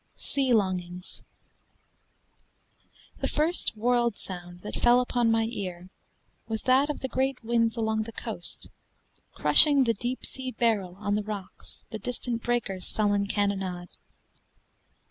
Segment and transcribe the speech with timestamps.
[0.17, 1.21] SEA LONGINGS
[3.19, 5.91] The first world sound that fell upon my ear
[6.47, 8.67] Was that of the great winds along the coast
[9.35, 13.89] Crushing the deep sea beryl on the rocks The distant breakers' sullen cannonade.